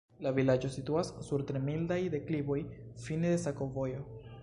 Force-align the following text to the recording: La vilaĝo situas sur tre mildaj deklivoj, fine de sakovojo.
La 0.25 0.29
vilaĝo 0.37 0.71
situas 0.75 1.11
sur 1.27 1.45
tre 1.51 1.63
mildaj 1.67 1.99
deklivoj, 2.17 2.59
fine 3.07 3.37
de 3.37 3.41
sakovojo. 3.49 4.07